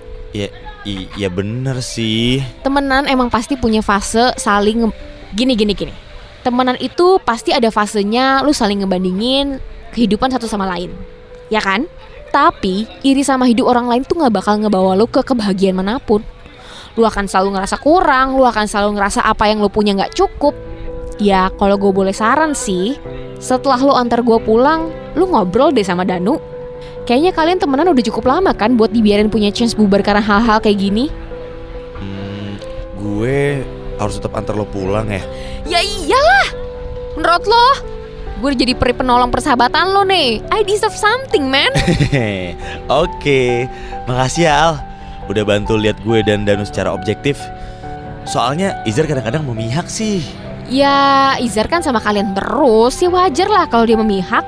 ya 1.17 1.27
bener 1.33 1.81
sih. 1.83 2.39
Temenan 2.61 3.09
emang 3.09 3.27
pasti 3.27 3.57
punya 3.59 3.81
fase 3.83 4.31
saling 4.39 4.87
Gini 5.35 5.53
gini 5.59 5.73
gini 5.75 5.93
Temenan 6.45 6.79
itu 6.79 7.19
pasti 7.19 7.51
ada 7.51 7.67
fasenya 7.67 8.39
Lu 8.45 8.55
saling 8.55 8.85
ngebandingin 8.85 9.59
kehidupan 9.91 10.29
satu 10.29 10.45
sama 10.45 10.69
lain. 10.69 10.93
Ya 11.49 11.57
kan? 11.63 11.87
Tapi 12.31 12.85
iri 13.01 13.23
sama 13.23 13.47
hidup 13.47 13.71
orang 13.71 13.87
lain 13.87 14.03
tuh 14.03 14.19
nggak 14.19 14.33
bakal 14.33 14.59
ngebawa 14.59 14.93
lo 14.93 15.07
ke 15.07 15.23
kebahagiaan 15.23 15.79
mana 15.79 15.97
pun. 15.97 16.21
Lu 16.97 17.05
akan 17.05 17.29
selalu 17.29 17.57
ngerasa 17.57 17.77
kurang, 17.79 18.35
lu 18.35 18.43
akan 18.43 18.65
selalu 18.65 18.97
ngerasa 18.97 19.21
apa 19.21 19.47
yang 19.47 19.61
lu 19.61 19.69
punya 19.69 19.93
nggak 19.93 20.17
cukup. 20.17 20.57
Ya 21.17 21.49
kalau 21.57 21.77
gue 21.77 21.89
boleh 21.89 22.13
saran 22.13 22.53
sih, 22.53 22.97
setelah 23.41 23.81
lu 23.81 23.93
antar 23.93 24.21
gue 24.21 24.37
pulang, 24.41 24.89
lu 25.17 25.29
ngobrol 25.29 25.73
deh 25.73 25.85
sama 25.85 26.05
Danu. 26.05 26.37
Kayaknya 27.07 27.31
kalian 27.31 27.57
temenan 27.57 27.87
udah 27.89 28.05
cukup 28.11 28.27
lama 28.27 28.51
kan 28.51 28.75
buat 28.75 28.91
dibiarin 28.91 29.31
punya 29.31 29.47
chance 29.49 29.73
bubar 29.73 30.03
karena 30.03 30.19
hal-hal 30.19 30.59
kayak 30.59 30.77
gini. 30.77 31.07
Hmm, 31.97 32.59
gue 32.99 33.63
harus 33.97 34.19
tetap 34.19 34.35
antar 34.35 34.53
lo 34.59 34.67
pulang 34.67 35.07
ya. 35.07 35.23
Ya 35.65 35.79
iyalah. 35.81 36.47
Menurut 37.17 37.43
lo, 37.49 37.67
gue 38.37 38.51
jadi 38.53 38.73
peri 38.77 38.93
penolong 38.93 39.33
persahabatan 39.33 39.93
lo 39.93 40.05
nih. 40.05 40.45
I 40.53 40.61
deserve 40.61 40.93
something, 40.93 41.49
man. 41.49 41.73
Oke, 43.03 43.65
makasih 44.05 44.45
ya 44.45 44.53
Al. 44.53 44.73
Udah 45.27 45.43
bantu 45.43 45.75
lihat 45.75 45.97
gue 46.05 46.23
dan 46.23 46.45
Danu 46.45 46.63
secara 46.63 46.93
objektif. 46.93 47.35
Soalnya 48.27 48.79
Izar 48.85 49.07
kadang-kadang 49.07 49.43
memihak 49.43 49.87
sih. 49.89 50.23
ya, 50.67 51.35
Izar 51.39 51.67
kan 51.67 51.81
sama 51.81 51.99
kalian 51.99 52.35
terus. 52.35 52.99
Ya 53.01 53.09
wajar 53.11 53.47
lah 53.49 53.65
kalau 53.67 53.87
dia 53.87 53.97
memihak. 53.99 54.45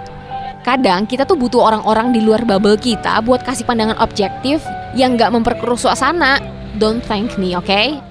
Kadang 0.64 1.08
kita 1.08 1.24
tuh 1.24 1.40
butuh 1.40 1.64
orang-orang 1.64 2.12
di 2.12 2.20
luar 2.20 2.44
bubble 2.44 2.76
kita 2.76 3.24
buat 3.24 3.42
kasih 3.48 3.64
pandangan 3.64 3.98
objektif 4.04 4.60
yang 4.94 5.16
nggak 5.16 5.32
memperkeruh 5.32 5.80
suasana. 5.80 6.38
Don't 6.78 7.02
thank 7.08 7.40
me, 7.40 7.56
oke? 7.58 8.04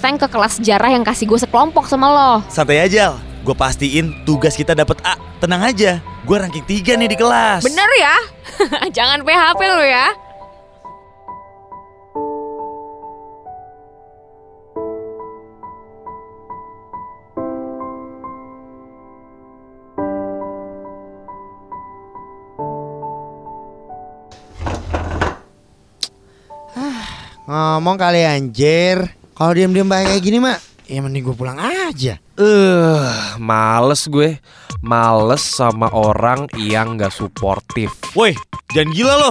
Thank 0.00 0.24
ke 0.24 0.28
kelas 0.32 0.58
sejarah 0.58 0.90
yang 0.96 1.04
kasih 1.04 1.28
gue 1.28 1.38
sekelompok 1.38 1.86
sama 1.86 2.08
lo. 2.08 2.32
Santai 2.48 2.80
aja. 2.80 3.29
Gue 3.50 3.58
pastiin 3.58 4.22
tugas 4.22 4.54
kita 4.54 4.78
dapat 4.78 5.02
A. 5.02 5.18
Tenang 5.42 5.66
aja. 5.66 5.98
Gue 6.22 6.38
ranking 6.38 6.62
3 6.62 6.94
nih 6.94 7.10
di 7.10 7.18
kelas. 7.18 7.66
Bener 7.66 7.90
ya? 7.98 8.16
Jangan 9.02 9.26
PHP 9.26 9.60
lo 9.66 9.82
ya. 9.82 10.06
Ngomong 27.50 27.98
kali 27.98 28.22
anjir. 28.22 29.10
Kalau 29.34 29.50
diam-diam 29.58 29.90
baik 29.90 30.14
kayak 30.14 30.22
gini 30.22 30.38
mah, 30.38 30.54
ya 30.86 31.02
mending 31.02 31.26
gue 31.26 31.34
pulang 31.34 31.58
aja. 31.58 32.29
Eh, 32.40 33.36
males 33.36 34.08
gue. 34.08 34.40
Males 34.80 35.44
sama 35.44 35.92
orang 35.92 36.48
yang 36.56 36.96
gak 36.96 37.12
suportif. 37.12 37.92
Woi, 38.16 38.32
jangan 38.72 38.90
gila 38.96 39.14
lo. 39.20 39.30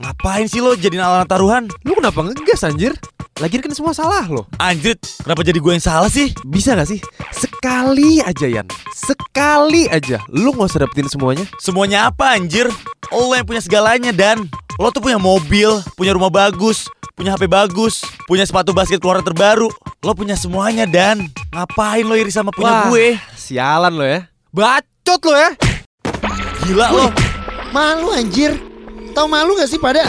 Ngapain 0.00 0.48
sih 0.48 0.64
lo 0.64 0.72
jadiin 0.72 1.04
alat 1.04 1.28
taruhan? 1.28 1.68
Lu 1.84 1.92
kenapa 1.92 2.24
ngegas 2.24 2.64
anjir? 2.64 2.96
Lagian 3.44 3.60
kan 3.60 3.76
semua 3.76 3.92
salah 3.92 4.24
lo. 4.24 4.48
Anjir, 4.56 4.96
kenapa 5.20 5.44
jadi 5.44 5.60
gue 5.60 5.72
yang 5.76 5.84
salah 5.84 6.08
sih? 6.08 6.32
Bisa 6.48 6.72
gak 6.72 6.88
sih? 6.88 7.04
Sekali 7.28 8.24
aja 8.24 8.48
Yan 8.48 8.68
Sekali 8.92 9.84
aja 9.92 10.20
Lu 10.32 10.56
gak 10.56 10.72
usah 10.72 10.84
dapetin 10.84 11.08
semuanya 11.08 11.44
Semuanya 11.60 12.08
apa 12.08 12.36
anjir? 12.36 12.72
Lo 13.12 13.36
yang 13.36 13.44
punya 13.44 13.60
segalanya 13.60 14.16
dan 14.16 14.48
lo 14.80 14.88
tuh 14.88 15.04
punya 15.04 15.20
mobil, 15.20 15.84
punya 15.92 16.16
rumah 16.16 16.32
bagus, 16.32 16.88
punya 17.20 17.36
HP 17.36 17.52
bagus, 17.52 18.00
punya 18.24 18.48
sepatu 18.48 18.72
basket 18.72 18.96
keluaran 18.96 19.20
terbaru. 19.20 19.68
Lo 20.00 20.16
punya 20.16 20.40
semuanya 20.40 20.88
dan 20.88 21.28
ngapain 21.52 22.08
lo 22.08 22.16
iri 22.16 22.32
sama 22.32 22.48
punya 22.48 22.72
Wah, 22.72 22.84
gue? 22.88 23.20
Sialan 23.36 23.92
lo 23.92 24.08
ya 24.08 24.24
Bacot 24.48 25.20
lo 25.28 25.36
ya 25.36 25.52
Gila 26.64 26.88
lo. 26.88 27.06
Malu 27.76 28.08
anjir. 28.16 28.56
Tahu 29.12 29.28
malu 29.28 29.52
gak 29.60 29.68
sih 29.68 29.76
pada? 29.76 30.08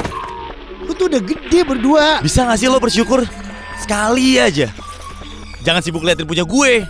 Lu 0.87 0.95
tuh 0.95 1.11
udah 1.11 1.19
gede 1.19 1.67
berdua. 1.67 2.23
Bisa 2.23 2.47
gak 2.47 2.55
sih 2.55 2.71
lo 2.71 2.79
bersyukur 2.79 3.27
sekali 3.83 4.39
aja? 4.39 4.71
Jangan 5.67 5.83
sibuk 5.83 6.07
liatin 6.07 6.23
punya 6.23 6.47
gue. 6.47 6.87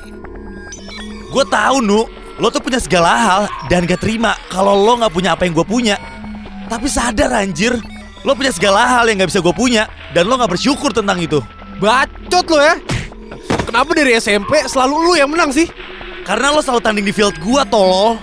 Gue 1.33 1.43
tahu 1.49 1.81
nu, 1.81 2.05
lo 2.37 2.47
tuh 2.53 2.61
punya 2.61 2.77
segala 2.77 3.09
hal 3.17 3.41
dan 3.73 3.89
gak 3.89 4.05
terima 4.05 4.37
kalau 4.53 4.77
lo 4.77 5.01
nggak 5.01 5.13
punya 5.17 5.33
apa 5.33 5.49
yang 5.49 5.57
gue 5.57 5.65
punya. 5.65 5.97
Tapi 6.69 6.85
sadar 6.85 7.33
anjir, 7.33 7.73
lo 8.21 8.37
punya 8.37 8.53
segala 8.53 8.85
hal 8.85 9.09
yang 9.09 9.21
gak 9.25 9.33
bisa 9.33 9.41
gue 9.41 9.55
punya 9.55 9.89
dan 10.13 10.29
lo 10.29 10.37
nggak 10.37 10.53
bersyukur 10.53 10.93
tentang 10.93 11.17
itu. 11.17 11.41
Bacot 11.81 12.45
lo 12.45 12.61
ya 12.61 12.77
Kenapa 13.65 13.97
dari 13.97 14.13
SMP 14.13 14.61
selalu 14.69 14.95
lu 15.01 15.13
yang 15.17 15.33
menang 15.33 15.49
sih? 15.49 15.65
Karena 16.21 16.53
lo 16.53 16.61
selalu 16.61 16.81
tanding 16.85 17.05
di 17.09 17.13
field 17.15 17.33
gua 17.41 17.65
tolol 17.65 18.21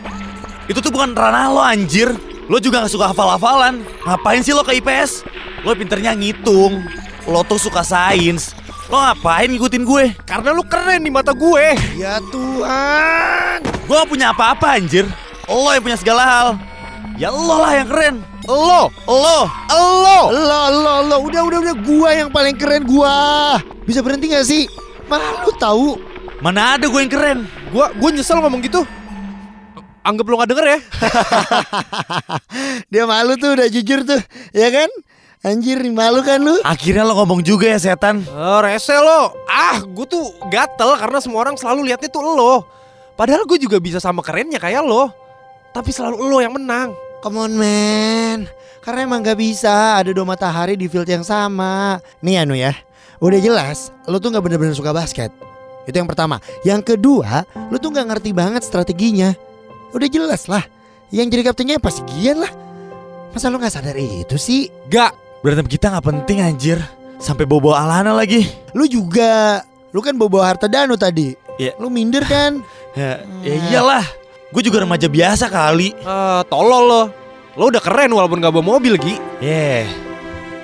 Itu 0.70 0.78
tuh 0.78 0.94
bukan 0.94 1.18
ranah 1.18 1.50
lo 1.50 1.58
anjir 1.58 2.14
Lo 2.46 2.62
juga 2.62 2.86
gak 2.86 2.94
suka 2.94 3.10
hafal-hafalan 3.10 3.82
Ngapain 4.06 4.46
sih 4.46 4.54
lo 4.54 4.62
ke 4.62 4.78
IPS? 4.78 5.26
Lo 5.66 5.74
pinternya 5.74 6.14
ngitung 6.14 6.86
Lo 7.26 7.42
tuh 7.42 7.58
suka 7.58 7.82
sains 7.82 8.54
Lo 8.86 9.02
ngapain 9.02 9.50
ngikutin 9.50 9.82
gue? 9.82 10.04
Karena 10.22 10.54
lu 10.54 10.62
keren 10.62 11.02
di 11.02 11.10
mata 11.10 11.34
gue 11.34 11.74
Ya 11.98 12.22
Tuhan. 12.30 13.58
Gue 13.90 13.94
gak 13.98 14.06
punya 14.06 14.30
apa-apa 14.30 14.78
anjir 14.78 15.02
Lo 15.50 15.66
yang 15.74 15.82
punya 15.82 15.98
segala 15.98 16.22
hal 16.22 16.48
Ya 17.18 17.34
lo 17.34 17.58
lah 17.58 17.74
yang 17.74 17.90
keren. 17.90 18.16
Lo 18.46 18.94
Lo 19.10 19.50
Lo. 19.74 20.20
Lo 20.30 20.60
lo 20.70 20.94
lo. 21.02 21.16
Udah 21.26 21.42
udah 21.42 21.58
udah. 21.66 21.74
Gua 21.82 22.14
yang 22.14 22.30
paling 22.30 22.54
keren 22.54 22.86
gua. 22.86 23.58
Bisa 23.82 24.06
berhenti 24.06 24.30
gak 24.30 24.46
sih? 24.46 24.70
Malu 25.10 25.50
tahu. 25.58 25.98
Mana 26.38 26.78
ada 26.78 26.86
gue 26.86 27.00
yang 27.02 27.10
keren? 27.10 27.38
Gua 27.74 27.90
gua 27.98 28.14
nyesel 28.14 28.38
ngomong 28.38 28.62
gitu. 28.62 28.86
Anggap 30.06 30.30
lo 30.30 30.38
gak 30.38 30.54
denger 30.54 30.66
ya. 30.70 30.78
Dia 32.94 33.02
malu 33.02 33.34
tuh 33.34 33.58
udah 33.58 33.66
jujur 33.66 34.06
tuh, 34.06 34.22
ya 34.54 34.70
kan? 34.70 34.88
Anjir, 35.42 35.82
malu 35.90 36.22
kan 36.22 36.38
lu? 36.38 36.54
Akhirnya 36.62 37.02
lo 37.02 37.18
ngomong 37.18 37.42
juga 37.42 37.66
ya 37.66 37.82
setan. 37.82 38.22
Oh, 38.30 38.62
Rese 38.62 38.94
lo. 38.94 39.34
Ah 39.50 39.82
gue 39.82 40.06
tuh 40.06 40.22
gatel 40.54 40.94
karena 40.94 41.18
semua 41.18 41.42
orang 41.42 41.58
selalu 41.58 41.90
liatnya 41.90 42.14
tuh 42.14 42.22
lo. 42.22 42.62
Padahal 43.18 43.42
gue 43.42 43.58
juga 43.58 43.82
bisa 43.82 43.98
sama 43.98 44.22
kerennya 44.22 44.62
kayak 44.62 44.86
lo. 44.86 45.10
Tapi 45.74 45.90
selalu 45.90 46.22
lo 46.22 46.38
yang 46.38 46.54
menang 46.54 47.07
Come 47.18 47.42
on 47.42 47.52
man. 47.58 48.46
Karena 48.78 49.04
emang 49.04 49.26
gak 49.26 49.42
bisa 49.42 49.98
ada 49.98 50.14
dua 50.14 50.22
matahari 50.22 50.78
di 50.78 50.86
field 50.86 51.10
yang 51.10 51.26
sama. 51.26 51.98
Nih 52.22 52.38
Anu 52.38 52.54
ya. 52.54 52.70
Udah 53.18 53.42
jelas 53.42 53.90
Lu 54.06 54.22
tuh 54.22 54.30
gak 54.30 54.46
bener-bener 54.46 54.70
suka 54.70 54.94
basket. 54.94 55.34
Itu 55.82 55.98
yang 55.98 56.06
pertama. 56.06 56.38
Yang 56.62 56.94
kedua 56.94 57.42
Lu 57.74 57.82
tuh 57.82 57.90
gak 57.90 58.06
ngerti 58.06 58.30
banget 58.30 58.62
strateginya. 58.62 59.34
Udah 59.90 60.06
jelas 60.06 60.46
lah. 60.46 60.62
Yang 61.10 61.26
jadi 61.34 61.42
kaptennya 61.50 61.76
pasti 61.82 62.06
Gian 62.06 62.38
lah. 62.38 62.52
Masa 63.34 63.50
lu 63.50 63.58
gak 63.58 63.74
sadar 63.74 63.98
itu 63.98 64.38
sih? 64.38 64.70
Gak. 64.86 65.42
Berantem 65.42 65.66
kita 65.66 65.90
gak 65.90 66.06
penting 66.06 66.38
anjir. 66.38 66.78
Sampai 67.18 67.50
bawa 67.50 67.82
Alana 67.82 68.14
lagi. 68.14 68.46
Lu 68.78 68.86
juga. 68.86 69.66
Lu 69.90 69.98
kan 69.98 70.14
bawa 70.14 70.54
harta 70.54 70.70
Danu 70.70 70.94
tadi. 70.94 71.34
Ya. 71.58 71.74
Lu 71.82 71.90
minder 71.90 72.22
kan? 72.22 72.62
Ya, 72.94 73.26
ya 73.46 73.54
iyalah 73.74 74.06
Gue 74.48 74.62
juga 74.62 74.80
remaja 74.80 75.06
biasa 75.06 75.46
kali 75.46 75.92
Eh, 75.94 76.40
Tolol 76.48 76.84
lo 76.84 77.02
Lo 77.54 77.68
udah 77.68 77.82
keren 77.82 78.10
walaupun 78.10 78.38
gak 78.38 78.50
bawa 78.50 78.76
mobil 78.76 78.96
Gi 78.96 79.16
Yeah, 79.38 79.86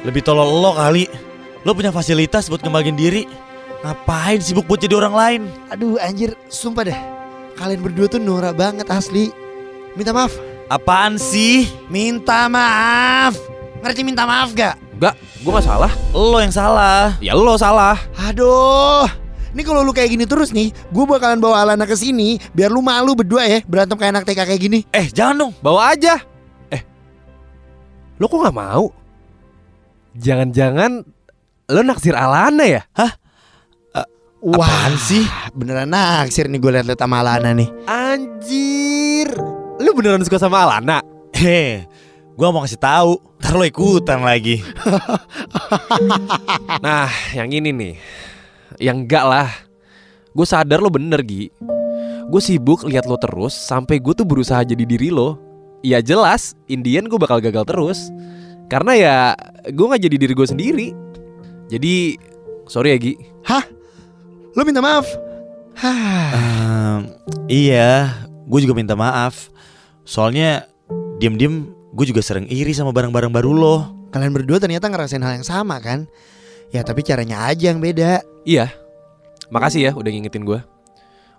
lebih 0.02 0.20
tolol 0.20 0.60
lo 0.60 0.74
kali. 0.74 1.06
Lo 1.62 1.72
punya 1.72 1.88
fasilitas 1.88 2.46
buat 2.46 2.60
ngembangin 2.60 2.94
diri. 2.94 3.22
Ngapain 3.80 4.36
sibuk 4.38 4.64
buat 4.64 4.78
jadi 4.78 4.94
orang 4.94 5.14
lain? 5.14 5.40
Aduh 5.68 5.96
anjir 5.96 6.32
Sumpah 6.46 6.84
deh 6.84 6.98
Kalian 7.54 7.84
berdua 7.84 8.08
tuh 8.08 8.16
norak 8.16 8.56
banget 8.56 8.88
asli 8.88 9.28
Minta 9.92 10.10
maaf 10.10 10.32
Apaan 10.66 11.20
sih? 11.20 11.68
Minta 11.86 12.48
maaf 12.48 13.36
Ngerti 13.84 14.00
minta 14.00 14.24
maaf 14.24 14.56
gak? 14.56 14.80
Gak, 14.96 15.12
gue 15.14 15.50
gak 15.52 15.66
salah 15.66 15.92
Lo 16.16 16.40
yang 16.40 16.48
salah. 16.48 17.12
Ya 17.20 17.36
lo 17.36 17.54
salah 17.54 18.00
Aduh 18.24 19.04
Ini 19.54 19.62
kalau 19.62 19.87
lu 19.87 19.94
kayak 19.94 20.11
gini 20.11 20.26
terus 20.26 20.50
nih 20.50 20.75
Gue 20.90 21.06
bakalan 21.06 21.38
bawa 21.38 21.62
Alana 21.62 21.87
ke 21.87 21.94
sini 21.94 22.42
Biar 22.50 22.75
lu 22.75 22.82
malu 22.82 23.14
berdua 23.14 23.46
ya 23.46 23.62
Berantem 23.62 23.94
kayak 23.94 24.12
anak 24.18 24.25
TK 24.26 24.40
kayak 24.50 24.61
gini 24.61 24.82
Eh, 24.90 25.06
jangan 25.08 25.46
dong. 25.46 25.52
Bawa 25.62 25.94
aja 25.94 26.18
Eh 26.75 26.82
Lo 28.18 28.26
kok 28.26 28.42
gak 28.42 28.50
mau? 28.50 28.90
Jangan-jangan 30.18 31.06
Lo 31.70 31.80
naksir 31.80 32.18
Alana 32.18 32.66
ya? 32.66 32.82
Apaan 34.44 34.92
sih? 35.00 35.25
Beneran 35.54 35.88
naksir 35.88 36.50
nih 36.50 36.58
gue 36.58 36.70
liat-liat 36.75 36.99
sama 36.99 37.23
Alana 37.23 37.54
nih 37.54 37.70
Anjir 37.87 39.30
Lo 39.78 39.94
beneran 39.94 40.26
suka 40.26 40.37
sama 40.37 40.66
Alana? 40.66 40.99
Heh, 41.34 41.82
gue 42.38 42.46
mau 42.46 42.62
kasih 42.62 42.78
tahu. 42.78 43.18
Ntar 43.42 43.58
lo 43.58 43.66
ikutan 43.66 44.23
lagi. 44.23 44.62
Nah 46.78 47.11
yang 47.34 47.50
ini 47.50 47.75
nih 47.75 47.94
Yang 48.78 48.96
enggak 49.06 49.24
lah 49.24 49.48
Gue 50.34 50.46
sadar 50.46 50.82
lo 50.82 50.90
bener 50.90 51.22
Gi 51.22 51.50
Gue 52.28 52.40
sibuk 52.42 52.86
lihat 52.88 53.06
lo 53.06 53.20
terus 53.20 53.54
Sampai 53.54 54.00
gue 54.00 54.14
tuh 54.16 54.26
berusaha 54.26 54.64
jadi 54.66 54.82
diri 54.82 55.12
lo 55.12 55.38
Ya 55.84 56.00
jelas 56.00 56.56
Indian 56.66 57.06
gue 57.06 57.18
bakal 57.20 57.38
gagal 57.44 57.64
terus 57.68 57.98
Karena 58.72 58.92
ya 58.96 59.16
Gue 59.70 59.86
gak 59.92 60.02
jadi 60.02 60.16
diri 60.16 60.32
gue 60.32 60.48
sendiri 60.48 60.88
Jadi 61.68 62.16
Sorry 62.66 62.96
ya 62.96 62.98
Gi 62.98 63.14
Lu 64.54 64.62
minta 64.62 64.80
maaf 64.80 65.06
Hah 65.74 67.02
iya, 67.50 68.14
gue 68.46 68.60
juga 68.62 68.74
minta 68.76 68.94
maaf. 68.94 69.50
Soalnya 70.04 70.68
diem-diem 71.18 71.70
gue 71.94 72.06
juga 72.06 72.20
sering 72.20 72.46
iri 72.50 72.74
sama 72.76 72.92
barang-barang 72.92 73.32
baru 73.32 73.50
lo. 73.54 73.76
Kalian 74.12 74.32
berdua 74.34 74.62
ternyata 74.62 74.86
ngerasain 74.86 75.22
hal 75.22 75.42
yang 75.42 75.46
sama 75.46 75.80
kan? 75.82 76.06
Ya 76.70 76.86
tapi 76.86 77.02
caranya 77.02 77.50
aja 77.50 77.74
yang 77.74 77.82
beda. 77.82 78.22
Iya. 78.44 78.72
Makasih 79.48 79.80
ya 79.88 79.92
udah 79.96 80.10
ngingetin 80.12 80.44
gue. 80.44 80.60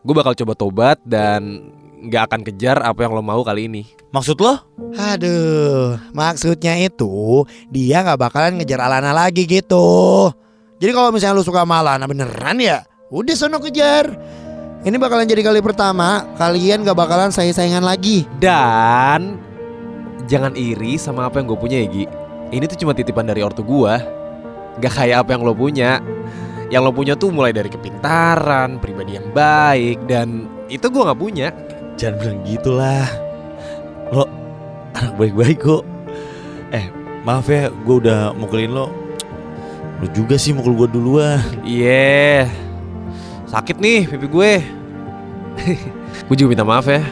Gue 0.06 0.14
bakal 0.14 0.38
coba 0.38 0.54
tobat 0.54 0.98
dan 1.06 1.70
nggak 2.06 2.24
akan 2.30 2.42
kejar 2.46 2.78
apa 2.86 3.06
yang 3.06 3.18
lo 3.18 3.26
mau 3.26 3.42
kali 3.42 3.66
ini. 3.66 3.90
Maksud 4.14 4.38
lo? 4.38 4.62
Aduh, 4.94 5.98
maksudnya 6.14 6.78
itu 6.78 7.46
dia 7.74 8.06
nggak 8.06 8.22
bakalan 8.22 8.62
ngejar 8.62 8.82
Alana 8.86 9.10
lagi 9.10 9.50
gitu. 9.50 10.30
Jadi 10.78 10.92
kalau 10.94 11.10
misalnya 11.10 11.40
lu 11.40 11.46
suka 11.46 11.66
sama 11.66 11.82
Alana 11.82 12.06
beneran 12.06 12.62
ya, 12.62 12.86
udah 13.10 13.36
sono 13.36 13.58
kejar. 13.58 14.14
Ini 14.86 15.02
bakalan 15.02 15.26
jadi 15.26 15.42
kali 15.42 15.66
pertama 15.66 16.30
kalian 16.38 16.86
gak 16.86 16.94
bakalan 16.94 17.34
saing-saingan 17.34 17.82
lagi. 17.82 18.30
Dan 18.38 19.42
jangan 20.30 20.54
iri 20.54 20.94
sama 21.02 21.26
apa 21.26 21.42
yang 21.42 21.50
gue 21.50 21.58
punya 21.58 21.82
ya 21.82 21.90
Gi. 21.90 22.06
Ini 22.54 22.70
tuh 22.70 22.78
cuma 22.86 22.94
titipan 22.94 23.26
dari 23.26 23.42
ortu 23.42 23.66
gue. 23.66 23.94
Gak 24.78 24.94
kayak 24.94 25.26
apa 25.26 25.34
yang 25.34 25.42
lo 25.42 25.58
punya. 25.58 26.06
Yang 26.74 26.82
lo 26.82 26.92
punya 26.92 27.14
tuh 27.14 27.30
mulai 27.30 27.54
dari 27.54 27.70
kepintaran, 27.70 28.82
pribadi 28.82 29.22
yang 29.22 29.30
baik, 29.30 30.10
dan 30.10 30.50
itu 30.66 30.90
gue 30.90 31.02
nggak 31.06 31.22
punya. 31.22 31.48
Jangan 31.96 32.16
bilang 32.18 32.40
gitulah. 32.42 33.08
Lo 34.10 34.26
anak 34.98 35.14
baik-baik 35.16 35.62
kok. 35.62 35.84
Eh, 36.74 36.90
maaf 37.22 37.46
ya, 37.46 37.70
gue 37.70 37.96
udah 38.02 38.34
mukulin 38.34 38.74
lo. 38.74 38.90
Lo 40.02 40.08
juga 40.12 40.36
sih 40.42 40.58
mukul 40.58 40.74
gue 40.74 40.90
duluan. 40.90 41.40
Iya. 41.62 42.50
Sakit 43.46 43.78
nih 43.78 44.10
pipi 44.10 44.28
gue. 44.28 44.54
gue 46.28 46.36
juga 46.36 46.50
minta 46.50 46.66
maaf 46.66 46.90
ya. 46.90 47.06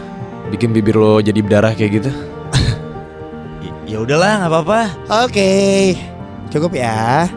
Bikin 0.50 0.74
bibir 0.74 0.98
lo 0.98 1.22
jadi 1.22 1.40
berdarah 1.40 1.78
kayak 1.78 1.92
gitu. 2.02 2.12
Ya 3.84 4.02
udahlah, 4.02 4.42
nggak 4.42 4.50
apa-apa. 4.50 4.82
Oke, 5.30 5.94
cukup 6.50 6.74
ya. 6.74 7.30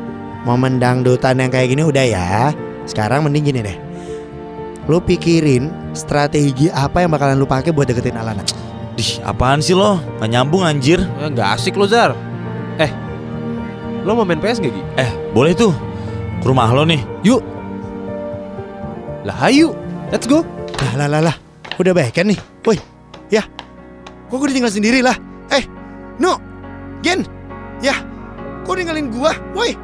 Momen 0.46 0.78
dangdutan 0.78 1.42
yang 1.42 1.50
kayak 1.50 1.74
gini 1.74 1.82
udah 1.82 2.06
ya. 2.06 2.54
Sekarang 2.86 3.26
mending 3.26 3.50
gini 3.50 3.60
deh. 3.66 3.76
Lu 4.86 5.02
pikirin 5.02 5.90
strategi 5.90 6.70
apa 6.70 7.02
yang 7.02 7.10
bakalan 7.10 7.34
lu 7.34 7.50
pakai 7.50 7.74
buat 7.74 7.90
deketin 7.90 8.14
Alana. 8.14 8.46
Dih, 8.94 9.18
apaan 9.26 9.58
sih 9.58 9.74
lo? 9.74 9.98
Gak 10.22 10.30
nyambung 10.30 10.62
anjir. 10.62 11.02
Eh, 11.02 11.28
nggak 11.34 11.58
asik 11.58 11.74
lo 11.74 11.90
Zar. 11.90 12.14
Eh, 12.78 12.88
lo 14.06 14.14
mau 14.14 14.22
main 14.22 14.38
PS 14.38 14.62
gak 14.62 14.70
Gi? 14.70 14.82
Eh, 15.02 15.10
boleh 15.34 15.50
tuh. 15.50 15.74
Ke 16.38 16.46
rumah 16.46 16.70
lo 16.70 16.86
nih. 16.86 17.02
Yuk. 17.26 17.42
Lah 19.26 19.50
ayo, 19.50 19.74
let's 20.14 20.30
go. 20.30 20.46
Lah 20.78 20.94
lah 20.94 21.08
lah 21.10 21.20
lah. 21.26 21.36
Udah 21.76 21.90
baik 21.90 22.22
kan 22.22 22.30
nih? 22.30 22.38
Woi, 22.62 22.78
ya. 23.28 23.42
Kok 24.30 24.38
gue 24.38 24.48
ditinggal 24.54 24.70
sendiri 24.70 25.02
lah? 25.02 25.18
Eh, 25.50 25.66
no, 26.22 26.38
Gen, 27.02 27.26
ya. 27.82 27.98
Kok 28.62 28.74
ninggalin 28.78 29.10
gua? 29.10 29.34
Woi, 29.52 29.74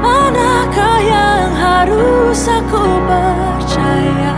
Manakah 0.00 0.98
yang 1.02 1.50
harus 1.58 2.40
aku 2.46 2.84
percaya? 3.06 4.36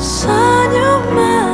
Senyuman 0.00 1.47